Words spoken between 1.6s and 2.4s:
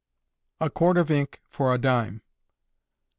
a Dime.